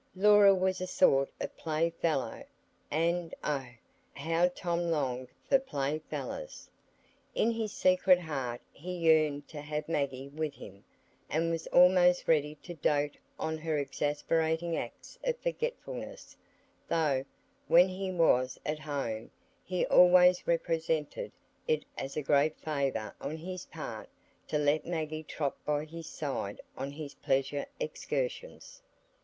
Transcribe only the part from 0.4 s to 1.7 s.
was a sort of